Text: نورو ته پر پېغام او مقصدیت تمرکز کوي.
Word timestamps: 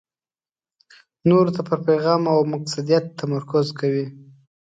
نورو 1.29 1.51
ته 1.55 1.61
پر 1.67 1.77
پېغام 1.85 2.21
او 2.33 2.39
مقصدیت 2.53 3.05
تمرکز 3.19 3.65
کوي. 3.79 4.05